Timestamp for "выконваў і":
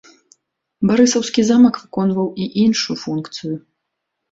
1.83-2.49